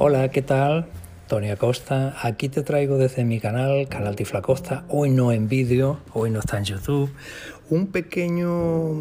Hola, 0.00 0.28
¿qué 0.28 0.42
tal? 0.42 0.86
Tony 1.26 1.50
Acosta, 1.50 2.14
aquí 2.22 2.48
te 2.48 2.62
traigo 2.62 2.98
desde 2.98 3.24
mi 3.24 3.40
canal, 3.40 3.88
Canal 3.88 4.14
Tiflacosta, 4.14 4.84
hoy 4.88 5.10
no 5.10 5.32
en 5.32 5.48
vídeo, 5.48 5.98
hoy 6.12 6.30
no 6.30 6.38
está 6.38 6.56
en 6.56 6.66
YouTube, 6.66 7.10
un 7.68 7.88
pequeño 7.88 8.94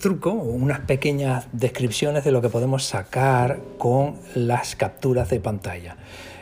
truco, 0.00 0.32
unas 0.32 0.80
pequeñas 0.80 1.46
descripciones 1.52 2.24
de 2.24 2.32
lo 2.32 2.42
que 2.42 2.48
podemos 2.48 2.82
sacar 2.82 3.60
con 3.78 4.16
las 4.34 4.74
capturas 4.74 5.30
de 5.30 5.38
pantalla. 5.38 5.96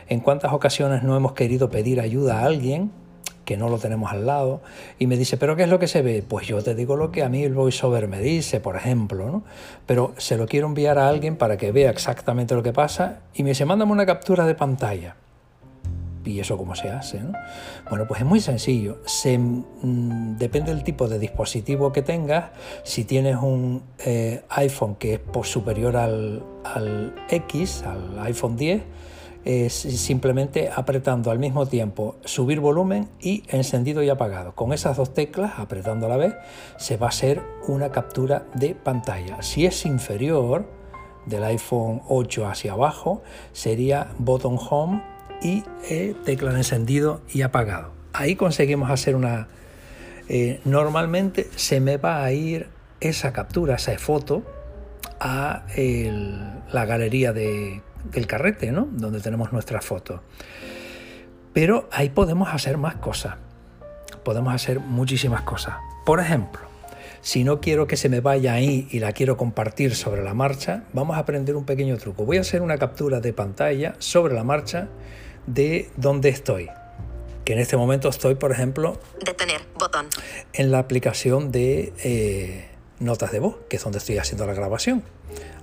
En 0.07 0.19
cuántas 0.19 0.51
ocasiones 0.51 1.03
no 1.03 1.15
hemos 1.15 1.33
querido 1.33 1.69
pedir 1.69 2.01
ayuda 2.01 2.39
a 2.39 2.45
alguien 2.45 2.89
que 3.49 3.57
no 3.57 3.67
lo 3.67 3.79
tenemos 3.79 4.11
al 4.11 4.27
lado, 4.27 4.61
y 4.99 5.07
me 5.07 5.17
dice, 5.17 5.35
¿pero 5.35 5.55
qué 5.55 5.63
es 5.63 5.69
lo 5.69 5.79
que 5.79 5.87
se 5.87 6.03
ve? 6.03 6.21
Pues 6.21 6.45
yo 6.45 6.61
te 6.61 6.75
digo 6.75 6.95
lo 6.95 7.11
que 7.11 7.23
a 7.23 7.29
mí 7.29 7.43
el 7.43 7.55
voiceover 7.55 8.07
me 8.07 8.19
dice, 8.21 8.59
por 8.59 8.75
ejemplo, 8.75 9.25
¿no? 9.25 9.43
Pero 9.87 10.13
se 10.17 10.37
lo 10.37 10.45
quiero 10.45 10.67
enviar 10.67 10.99
a 10.99 11.09
alguien 11.09 11.35
para 11.35 11.57
que 11.57 11.71
vea 11.71 11.89
exactamente 11.89 12.53
lo 12.53 12.61
que 12.61 12.73
pasa, 12.73 13.21
y 13.33 13.41
me 13.41 13.49
dice, 13.49 13.65
mándame 13.65 13.91
una 13.91 14.05
captura 14.05 14.45
de 14.45 14.53
pantalla. 14.53 15.15
¿Y 16.23 16.39
eso 16.39 16.57
cómo 16.57 16.75
se 16.75 16.89
hace? 16.89 17.21
Bueno, 17.89 18.05
pues 18.07 18.19
es 18.19 18.27
muy 18.27 18.39
sencillo. 18.39 18.99
Se, 19.05 19.35
mm, 19.39 20.37
depende 20.37 20.71
del 20.71 20.83
tipo 20.83 21.07
de 21.07 21.17
dispositivo 21.17 21.91
que 21.91 22.03
tengas. 22.03 22.51
Si 22.83 23.03
tienes 23.03 23.37
un 23.37 23.81
eh, 24.05 24.43
iPhone 24.49 24.93
que 24.93 25.15
es 25.15 25.19
por 25.19 25.47
superior 25.47 25.97
al, 25.97 26.43
al 26.63 27.15
X, 27.31 27.81
al 27.83 28.19
iPhone 28.19 28.57
10, 28.57 28.83
simplemente 29.69 30.69
apretando 30.75 31.31
al 31.31 31.39
mismo 31.39 31.65
tiempo 31.65 32.17
subir 32.25 32.59
volumen 32.59 33.09
y 33.19 33.43
encendido 33.47 34.03
y 34.03 34.09
apagado. 34.09 34.53
Con 34.53 34.73
esas 34.73 34.97
dos 34.97 35.13
teclas, 35.13 35.53
apretando 35.57 36.05
a 36.05 36.09
la 36.09 36.17
vez, 36.17 36.35
se 36.77 36.97
va 36.97 37.07
a 37.07 37.09
hacer 37.09 37.41
una 37.67 37.91
captura 37.91 38.45
de 38.53 38.75
pantalla. 38.75 39.41
Si 39.41 39.65
es 39.65 39.85
inferior 39.85 40.65
del 41.25 41.43
iPhone 41.43 42.01
8 42.07 42.47
hacia 42.47 42.73
abajo, 42.73 43.21
sería 43.53 44.09
botón 44.17 44.57
home 44.57 45.01
y 45.41 45.63
eh, 45.89 46.15
tecla 46.25 46.51
de 46.51 46.57
encendido 46.57 47.21
y 47.31 47.41
apagado. 47.41 47.91
Ahí 48.13 48.35
conseguimos 48.35 48.89
hacer 48.89 49.15
una... 49.15 49.47
Eh, 50.27 50.59
normalmente 50.63 51.47
se 51.55 51.79
me 51.79 51.97
va 51.97 52.23
a 52.23 52.31
ir 52.31 52.67
esa 52.99 53.33
captura, 53.33 53.75
esa 53.75 53.97
foto, 53.97 54.43
a 55.19 55.65
la 56.71 56.85
galería 56.85 57.33
de 57.33 57.81
del 58.05 58.27
carrete, 58.27 58.71
¿no? 58.71 58.87
Donde 58.91 59.19
tenemos 59.21 59.51
nuestra 59.51 59.81
foto. 59.81 60.21
Pero 61.53 61.89
ahí 61.91 62.09
podemos 62.09 62.49
hacer 62.53 62.77
más 62.77 62.95
cosas. 62.95 63.35
Podemos 64.23 64.53
hacer 64.53 64.79
muchísimas 64.79 65.41
cosas. 65.41 65.75
Por 66.05 66.19
ejemplo, 66.19 66.61
si 67.21 67.43
no 67.43 67.59
quiero 67.59 67.87
que 67.87 67.97
se 67.97 68.09
me 68.09 68.21
vaya 68.21 68.53
ahí 68.53 68.87
y 68.91 68.99
la 68.99 69.11
quiero 69.11 69.35
compartir 69.35 69.95
sobre 69.95 70.23
la 70.23 70.33
marcha, 70.33 70.83
vamos 70.93 71.17
a 71.17 71.19
aprender 71.19 71.55
un 71.55 71.65
pequeño 71.65 71.97
truco. 71.97 72.25
Voy 72.25 72.37
a 72.37 72.41
hacer 72.41 72.61
una 72.61 72.77
captura 72.77 73.19
de 73.19 73.33
pantalla 73.33 73.95
sobre 73.99 74.33
la 74.33 74.43
marcha 74.43 74.87
de 75.45 75.89
donde 75.97 76.29
estoy. 76.29 76.69
Que 77.43 77.53
en 77.53 77.59
este 77.59 77.77
momento 77.77 78.09
estoy, 78.09 78.35
por 78.35 78.51
ejemplo, 78.51 78.99
detener, 79.25 79.61
botón. 79.77 80.07
En 80.53 80.71
la 80.71 80.79
aplicación 80.79 81.51
de 81.51 81.93
eh, 82.03 82.69
notas 82.99 83.31
de 83.31 83.39
voz, 83.39 83.57
que 83.69 83.77
es 83.77 83.83
donde 83.83 83.97
estoy 83.97 84.17
haciendo 84.17 84.45
la 84.45 84.53
grabación. 84.53 85.03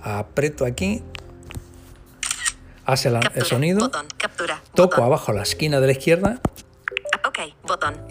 Aprieto 0.01 0.65
aquí 0.65 1.01
hace 2.87 3.09
el 3.35 3.45
sonido, 3.45 3.91
toco 4.73 5.03
abajo 5.03 5.31
la 5.33 5.43
esquina 5.43 5.79
de 5.79 5.85
la 5.85 5.91
izquierda 5.91 6.41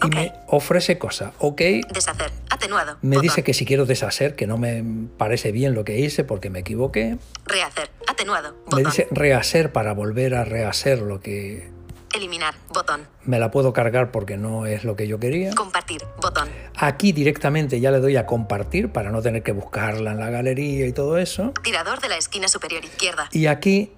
y 0.03 0.15
me 0.15 0.33
ofrece 0.47 0.97
cosas. 0.97 1.33
Ok. 1.39 1.61
Deshacer. 1.91 2.31
Atenuado. 2.49 2.97
Me 3.01 3.19
dice 3.19 3.43
que 3.43 3.53
si 3.53 3.65
quiero 3.65 3.85
deshacer, 3.85 4.35
que 4.35 4.47
no 4.47 4.57
me 4.57 4.83
parece 5.17 5.51
bien 5.51 5.73
lo 5.73 5.83
que 5.83 5.99
hice 5.99 6.23
porque 6.23 6.49
me 6.49 6.59
equivoqué. 6.59 7.17
Rehacer. 7.45 7.89
Atenuado. 8.07 8.55
Me 8.75 8.83
dice 8.83 9.07
rehacer 9.11 9.71
para 9.71 9.93
volver 9.93 10.35
a 10.35 10.43
rehacer 10.43 10.99
lo 10.99 11.19
que. 11.19 11.69
Eliminar. 12.15 12.55
Botón. 12.69 13.07
Me 13.25 13.37
la 13.37 13.51
puedo 13.51 13.73
cargar 13.73 14.11
porque 14.11 14.37
no 14.37 14.65
es 14.65 14.83
lo 14.83 14.95
que 14.95 15.07
yo 15.07 15.19
quería. 15.19 15.53
Compartir. 15.53 16.01
Botón. 16.21 16.49
Aquí 16.75 17.11
directamente 17.11 17.79
ya 17.79 17.91
le 17.91 17.99
doy 17.99 18.15
a 18.15 18.25
compartir 18.25 18.91
para 18.91 19.11
no 19.11 19.21
tener 19.21 19.43
que 19.43 19.51
buscarla 19.51 20.11
en 20.11 20.19
la 20.19 20.29
galería 20.29 20.87
y 20.87 20.93
todo 20.93 21.17
eso. 21.17 21.53
Tirador 21.63 21.99
de 21.99 22.09
la 22.09 22.17
esquina 22.17 22.47
superior 22.47 22.83
izquierda. 22.85 23.27
Y 23.31 23.47
aquí 23.47 23.91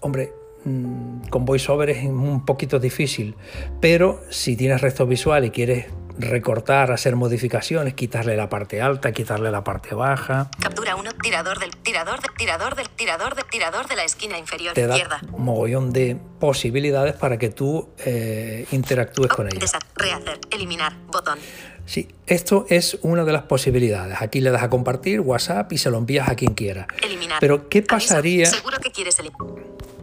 Hombre, 0.00 0.32
mm, 0.64 1.28
con 1.28 1.44
VoiceOver 1.44 1.90
es 1.90 2.04
un 2.04 2.44
poquito 2.44 2.78
difícil, 2.78 3.36
pero 3.80 4.22
si 4.30 4.56
tienes 4.56 4.80
resto 4.80 5.06
visual 5.06 5.44
y 5.44 5.50
quieres 5.50 5.86
recortar, 6.20 6.92
hacer 6.92 7.16
modificaciones, 7.16 7.94
quitarle 7.94 8.36
la 8.36 8.48
parte 8.48 8.82
alta, 8.82 9.12
quitarle 9.12 9.50
la 9.50 9.64
parte 9.64 9.94
baja. 9.94 10.50
Captura 10.60 10.96
uno, 10.96 11.10
tirador 11.22 11.58
del 11.58 11.70
tirador 11.76 12.20
del 12.20 12.30
tirador 12.36 12.76
del 12.76 12.88
tirador 12.90 13.34
del 13.34 13.44
tirador 13.46 13.88
de 13.88 13.96
la 13.96 14.04
esquina 14.04 14.38
inferior 14.38 14.74
Te 14.74 14.82
izquierda. 14.82 15.20
Da 15.22 15.28
un 15.32 15.44
mogollón 15.44 15.92
de 15.92 16.16
posibilidades 16.38 17.14
para 17.14 17.38
que 17.38 17.50
tú 17.50 17.88
eh, 18.04 18.66
interactúes 18.70 19.30
con 19.30 19.46
ella. 19.46 19.58
Rehacer, 19.96 20.40
eliminar, 20.50 20.94
botón. 21.06 21.38
Sí, 21.86 22.08
esto 22.26 22.66
es 22.68 22.98
una 23.02 23.24
de 23.24 23.32
las 23.32 23.42
posibilidades. 23.42 24.20
Aquí 24.20 24.40
le 24.40 24.50
das 24.50 24.62
a 24.62 24.70
compartir 24.70 25.20
WhatsApp 25.20 25.72
y 25.72 25.78
se 25.78 25.90
lo 25.90 25.98
envías 25.98 26.28
a 26.28 26.36
quien 26.36 26.54
quiera. 26.54 26.86
Eliminar. 27.02 27.40
Pero 27.40 27.68
¿qué 27.68 27.82
pasaría? 27.82 28.46
Seguro 28.46 28.78
que 28.78 28.90
quieres 28.92 29.18
eliminar. 29.18 29.59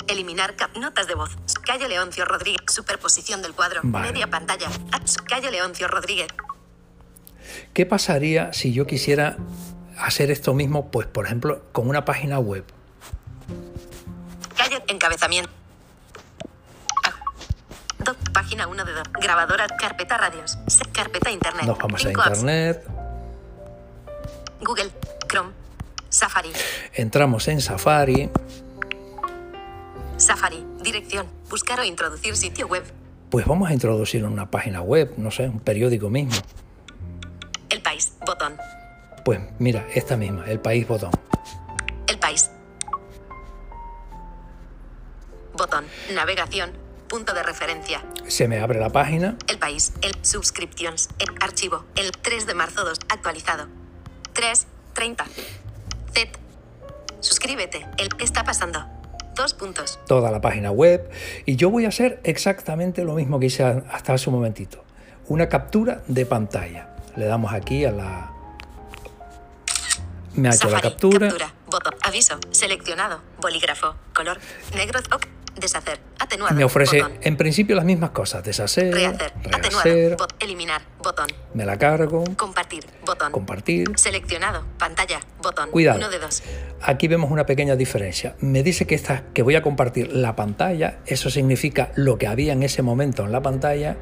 Eliminar 0.08 0.56
notas 0.80 1.08
de 1.08 1.16
voz. 1.16 1.38
Calle 1.66 1.88
Leoncio 1.88 2.26
Rodríguez. 2.26 2.62
Superposición 2.68 3.42
del 3.42 3.54
cuadro. 3.54 3.84
Media 3.84 4.28
pantalla. 4.28 4.70
Calle 5.28 5.52
Leoncio 5.52 5.88
Rodríguez. 5.88 6.28
¿Qué 7.74 7.86
pasaría 7.86 8.54
si 8.54 8.74
yo 8.74 8.88
quisiera 8.88 9.38
hacer 9.98 10.32
esto 10.32 10.54
mismo, 10.54 10.92
pues 10.92 11.08
por 11.08 11.26
ejemplo, 11.26 11.64
con 11.72 11.90
una 11.90 12.06
página 12.06 12.40
web? 12.40 12.66
Calle 14.56 14.84
encabezamiento. 14.88 15.50
Ah. 17.04 18.14
página 18.34 18.68
1 18.68 18.86
de 18.86 18.94
2. 18.94 19.04
Grabadora, 19.22 19.68
carpeta 19.68 20.18
radios. 20.18 20.58
Carpeta 20.94 21.32
internet. 21.32 21.66
Nos 21.66 21.78
vamos 21.78 22.06
a 22.06 22.10
internet. 22.10 22.86
Google, 24.62 24.92
Chrome, 25.28 25.52
Safari. 26.10 26.52
Entramos 26.94 27.48
en 27.48 27.62
Safari. 27.62 28.30
Safari, 30.28 30.62
dirección, 30.82 31.26
buscar 31.50 31.80
o 31.80 31.86
introducir 31.86 32.36
sitio 32.36 32.68
web. 32.68 32.84
Pues 33.30 33.46
vamos 33.46 33.70
a 33.70 33.74
introducir 33.74 34.26
una 34.26 34.52
página 34.52 34.82
web, 34.82 35.14
no 35.16 35.32
sé, 35.32 35.48
un 35.48 35.62
periódico 35.62 36.10
mismo. 36.10 36.36
El 37.70 37.82
país, 37.82 38.12
botón. 38.26 38.58
Pues 39.24 39.40
mira, 39.58 39.88
esta 39.96 40.18
misma, 40.18 40.44
el 40.48 40.60
país, 40.60 40.86
botón. 40.86 41.12
El 42.08 42.20
país. 42.20 42.52
Botón, 45.54 45.86
navegación, 46.14 46.74
punto 47.08 47.34
de 47.34 47.44
referencia. 47.44 48.04
Se 48.28 48.50
me 48.50 48.60
abre 48.60 48.82
la 48.82 48.90
página. 48.90 49.38
El 49.48 49.60
país, 49.60 49.94
el 50.02 50.14
subscriptions, 50.26 51.08
el 51.20 51.30
archivo, 51.40 51.86
el 51.96 52.12
3 52.12 52.46
de 52.46 52.54
marzo 52.54 52.84
2, 52.84 53.00
actualizado. 53.08 53.68
3, 54.34 54.68
30. 54.92 55.26
Z. 56.14 56.40
Suscríbete, 57.22 57.88
el 57.98 58.10
está 58.20 58.44
pasando. 58.44 58.97
Dos 59.38 59.54
puntos. 59.54 60.00
Toda 60.08 60.32
la 60.32 60.42
página 60.42 60.72
web. 60.72 61.10
Y 61.46 61.56
yo 61.56 61.70
voy 61.70 61.86
a 61.86 61.90
hacer 61.90 62.20
exactamente 62.24 63.04
lo 63.04 63.14
mismo 63.14 63.40
que 63.40 63.46
hice 63.46 63.64
hasta 63.64 64.14
hace 64.14 64.30
un 64.30 64.36
momentito. 64.36 64.84
Una 65.28 65.48
captura 65.48 66.02
de 66.08 66.26
pantalla. 66.26 66.96
Le 67.16 67.26
damos 67.26 67.54
aquí 67.54 67.86
a 67.86 67.92
la... 67.92 68.32
Me 70.36 70.50
ha 70.50 70.54
hecho 70.54 70.70
la 70.70 70.82
captura. 70.82 71.30
Captura. 71.30 71.54
Botón. 71.70 71.94
Aviso. 72.02 72.38
Seleccionado. 72.52 73.22
Bolígrafo. 73.40 73.96
Color. 74.14 74.40
Negro. 74.76 75.00
Deshacer. 75.60 76.00
Atenuado. 76.20 76.56
Me 76.56 76.64
ofrece 76.64 77.04
en 77.22 77.38
principio 77.38 77.76
las 77.76 77.86
mismas 77.86 78.12
cosas. 78.12 78.44
Deshacer. 78.44 78.94
Rehacer. 78.94 79.34
atenuado. 79.54 80.28
eliminar. 80.40 80.82
Botón. 81.04 81.28
Me 81.54 81.66
la 81.66 81.78
cargo. 81.78 82.24
Compartir. 82.36 82.86
Botón. 83.06 83.32
Compartir. 83.32 83.88
Seleccionado. 83.96 84.64
Pantalla. 84.78 85.20
Botón. 85.42 85.70
Cuidado. 85.72 86.00
Uno 86.00 86.10
de 86.10 86.20
dos. 86.20 86.44
Aquí 86.82 87.08
vemos 87.08 87.32
una 87.32 87.46
pequeña 87.46 87.76
diferencia. 87.76 88.36
Me 88.40 88.64
dice 88.64 88.86
que, 88.86 88.96
esta, 88.96 89.24
que 89.34 89.42
voy 89.42 89.56
a 89.56 89.62
compartir 89.62 90.14
la 90.14 90.36
pantalla. 90.36 91.00
Eso 91.06 91.30
significa 91.30 91.92
lo 91.96 92.18
que 92.18 92.28
había 92.28 92.54
en 92.54 92.64
ese 92.64 92.82
momento 92.82 93.26
en 93.26 93.32
la 93.32 93.42
pantalla. 93.42 93.98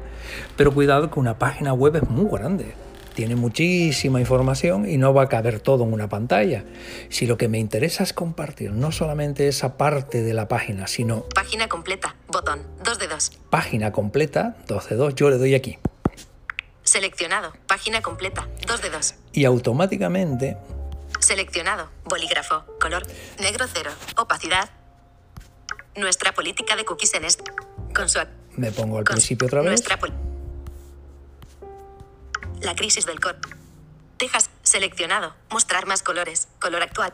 Pero 0.56 0.74
cuidado 0.74 1.10
que 1.10 1.20
una 1.20 1.38
página 1.38 1.72
web 1.72 1.96
es 1.96 2.08
muy 2.08 2.28
grande 2.30 2.74
tiene 3.16 3.34
muchísima 3.34 4.20
información 4.20 4.88
y 4.88 4.98
no 4.98 5.14
va 5.14 5.22
a 5.22 5.28
caber 5.28 5.58
todo 5.58 5.84
en 5.84 5.92
una 5.94 6.08
pantalla. 6.08 6.64
Si 7.08 7.26
lo 7.26 7.38
que 7.38 7.48
me 7.48 7.58
interesa 7.58 8.04
es 8.04 8.12
compartir 8.12 8.72
no 8.72 8.92
solamente 8.92 9.48
esa 9.48 9.78
parte 9.78 10.22
de 10.22 10.34
la 10.34 10.48
página, 10.48 10.86
sino... 10.86 11.22
Página 11.30 11.66
completa, 11.66 12.14
botón, 12.28 12.60
dos 12.84 12.98
de 12.98 13.08
dos. 13.08 13.32
Página 13.50 13.90
completa, 13.90 14.58
dos 14.68 14.90
de 14.90 14.96
dos, 14.96 15.14
yo 15.14 15.30
le 15.30 15.38
doy 15.38 15.54
aquí. 15.54 15.78
Seleccionado, 16.84 17.54
página 17.66 18.02
completa, 18.02 18.46
dos 18.68 18.82
de 18.82 18.90
dos. 18.90 19.14
Y 19.32 19.46
automáticamente... 19.46 20.58
Seleccionado, 21.18 21.88
bolígrafo, 22.04 22.64
color, 22.78 23.06
negro 23.40 23.64
cero, 23.72 23.90
opacidad. 24.18 24.68
Nuestra 25.96 26.32
política 26.32 26.76
de 26.76 26.84
cookies 26.84 27.14
en 27.14 27.24
este... 27.24 27.50
Con 27.94 28.10
su... 28.10 28.18
Me 28.56 28.70
pongo 28.72 28.98
al 28.98 29.04
principio 29.04 29.46
otra 29.46 29.62
vez. 29.62 29.70
Nuestra 29.70 29.98
la 32.60 32.74
crisis 32.74 33.06
del 33.06 33.20
color. 33.20 33.38
Texas, 34.16 34.50
seleccionado. 34.62 35.34
Mostrar 35.50 35.86
más 35.86 36.02
colores. 36.02 36.48
Color 36.60 36.82
actual. 36.82 37.12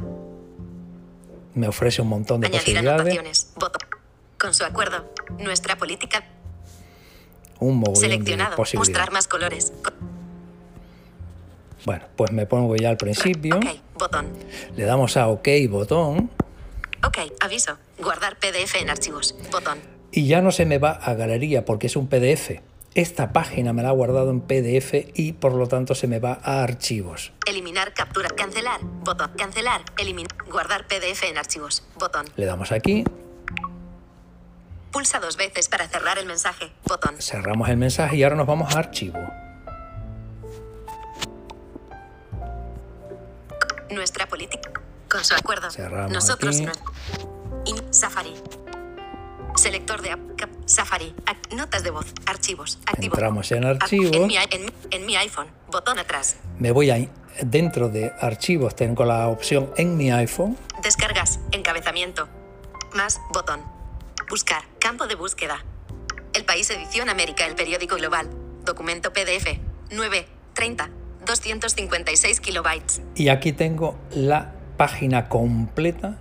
Me 1.55 1.69
ofrece 1.69 2.00
un 2.03 2.09
montón 2.09 2.41
de 2.41 2.47
Añadir 2.47 2.77
posibilidades. 2.77 3.53
Botón. 3.56 3.83
Con 4.41 4.55
su 4.55 4.65
acuerdo, 4.65 5.09
nuestra 5.39 5.77
política 5.77 6.25
Un 7.61 7.77
mogollón 7.77 7.94
de 7.94 8.00
seleccionado. 8.09 8.56
posibilidades. 8.56 8.89
Mostrar 8.89 9.12
más 9.12 9.29
colores. 9.29 9.73
Co- 9.85 9.93
Bueno, 11.85 12.05
pues 12.17 12.33
me 12.33 12.47
pongo 12.47 12.75
ya 12.77 12.89
al 12.91 12.97
principio. 12.97 13.56
Ok, 13.56 13.67
botón. 13.99 14.33
Le 14.77 14.85
damos 14.85 15.17
a 15.17 15.29
OK 15.29 15.49
botón 15.69 16.31
Ok, 17.05 17.19
aviso. 17.41 17.77
Guardar 17.99 18.39
PDF 18.39 18.77
en 18.81 18.91
archivos. 18.91 19.35
Botón. 19.50 19.79
y 20.15 20.27
ya 20.27 20.41
no 20.43 20.53
se 20.53 20.67
me 20.67 20.79
va 20.79 20.91
a 20.93 21.15
galería 21.15 21.65
porque 21.65 21.87
es 21.89 21.97
un 21.97 22.06
PDF. 22.09 22.61
Esta 22.94 23.33
página 23.33 23.73
me 23.73 23.83
la 23.83 23.89
ha 23.89 23.93
guardado 23.93 24.31
en 24.31 24.43
PDF 24.43 24.93
y 25.15 25.33
por 25.33 25.55
lo 25.55 25.67
tanto 25.67 25.94
se 25.94 26.06
me 26.06 26.19
va 26.21 26.39
a 26.43 26.62
archivos. 26.62 27.33
Eliminar 27.47 27.94
captura. 27.94 28.29
Cancelar. 28.29 28.81
Botón. 28.83 29.31
Cancelar. 29.37 29.81
Eliminar. 29.99 30.31
Guardar 30.50 30.87
PDF 30.87 31.23
en 31.25 31.39
archivos. 31.39 31.83
Botón. 31.99 32.27
Le 32.37 32.44
damos 32.44 32.71
aquí, 32.73 33.05
Pulsa 34.91 35.21
dos 35.21 35.39
veces 35.39 35.69
para 35.71 35.89
cerrar 35.89 36.19
el 36.19 36.27
mensaje. 36.27 36.71
Botón. 36.87 37.17
cerramos 37.19 37.67
el 37.71 37.79
mensaje 37.79 38.17
y 38.17 38.25
ahora 38.25 38.37
nos 38.37 38.47
vamos 38.47 38.75
a 38.77 38.79
archivo. 38.81 39.19
Nuestra 43.91 44.27
política. 44.27 44.71
Con 45.11 45.25
su 45.25 45.35
acuerdo. 45.35 45.71
Cerramos 45.71 46.12
Nosotros. 46.12 46.56
aquí. 46.56 46.67
no- 46.67 46.73
In- 47.65 47.93
Safari. 47.94 48.35
Selector 49.56 50.03
de 50.03 50.11
app. 50.12 50.21
Safari. 50.67 51.14
Notas 51.56 51.82
de 51.82 51.91
voz. 51.91 52.06
Archivos. 52.26 52.79
Activo. 52.87 53.14
Entramos 53.14 53.50
en 53.53 53.64
archivo. 53.64 54.12
En 54.14 54.26
mi, 54.26 54.35
i- 54.35 54.38
en 54.50 54.64
mi- 54.64 54.73
en 54.91 55.06
mi 55.06 55.17
iPhone. 55.17 55.47
Botón 55.70 55.99
atrás. 55.99 56.37
Me 56.59 56.70
voy 56.73 56.91
a 56.91 56.99
dentro 57.43 57.88
de 57.88 58.12
archivos, 58.20 58.75
tengo 58.76 59.05
la 59.05 59.29
opción 59.29 59.70
en 59.76 59.97
mi 59.97 60.11
iPhone. 60.11 60.56
Descargas. 60.82 61.41
Encabezamiento. 61.53 62.29
Más. 62.94 63.20
Botón. 63.32 63.61
Buscar. 64.31 64.62
Campo 64.79 65.06
de 65.06 65.14
búsqueda. 65.14 65.64
El 66.35 66.44
país 66.44 66.70
edición 66.70 67.08
América, 67.11 67.47
el 67.47 67.55
periódico 67.55 67.97
global. 67.97 68.29
Documento 68.65 69.12
PDF. 69.12 69.61
9. 69.91 70.26
30. 70.55 70.88
256 71.26 72.41
kilobytes. 72.41 73.00
Y 73.15 73.29
aquí 73.29 73.53
tengo 73.53 73.97
la 74.11 74.53
página 74.76 75.29
completa 75.29 76.19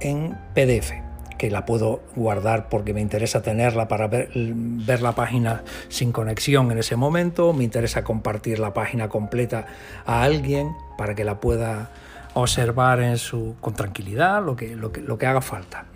en 0.00 0.36
PDF, 0.54 0.92
que 1.36 1.50
la 1.50 1.64
puedo 1.64 2.02
guardar 2.14 2.68
porque 2.68 2.94
me 2.94 3.00
interesa 3.00 3.42
tenerla 3.42 3.88
para 3.88 4.08
ver, 4.08 4.30
la 4.34 5.12
página 5.12 5.62
sin 5.88 6.12
conexión 6.12 6.70
en 6.72 6.78
ese 6.78 6.96
momento, 6.96 7.52
me 7.52 7.64
interesa 7.64 8.04
compartir 8.04 8.58
la 8.58 8.72
página 8.74 9.08
completa 9.08 9.66
a 10.04 10.22
alguien 10.22 10.74
para 10.96 11.14
que 11.14 11.24
la 11.24 11.40
pueda 11.40 11.90
observar 12.34 13.00
en 13.00 13.16
su, 13.16 13.56
con 13.60 13.74
tranquilidad, 13.74 14.44
lo 14.44 14.56
que, 14.56 14.76
lo 14.76 14.92
que, 14.92 15.00
lo 15.00 15.18
que 15.18 15.26
haga 15.26 15.40
falta. 15.40 15.86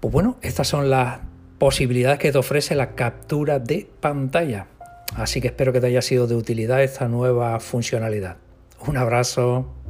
Pues 0.00 0.12
bueno, 0.12 0.36
estas 0.42 0.68
son 0.68 0.90
las 0.90 1.20
posibilidades 1.58 2.18
que 2.18 2.32
te 2.32 2.38
ofrece 2.38 2.74
la 2.74 2.94
captura 2.94 3.58
de 3.58 3.88
pantalla. 4.00 4.66
Así 5.16 5.40
que 5.40 5.48
espero 5.48 5.72
que 5.72 5.80
te 5.80 5.86
haya 5.86 6.02
sido 6.02 6.26
de 6.26 6.34
utilidad 6.34 6.82
esta 6.82 7.08
nueva 7.08 7.58
funcionalidad. 7.60 8.36
Un 8.86 8.96
abrazo. 8.96 9.83